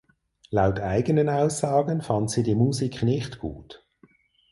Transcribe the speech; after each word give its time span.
Laut 0.49 0.79
eigenen 0.79 1.29
Aussagen 1.29 2.01
fand 2.01 2.31
sie 2.31 2.41
die 2.41 2.55
Musik 2.55 3.03
nicht 3.03 3.37
gut. 3.37 3.85